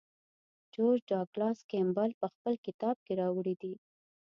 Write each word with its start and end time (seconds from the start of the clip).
جورج 0.73 0.99
ډاګلاس 1.09 1.59
کیمبل 1.71 2.09
په 2.21 2.27
خپل 2.33 2.53
کتاب 2.65 2.95
کې 3.05 3.13
راوړی 3.21 3.55
دی. 3.61 3.73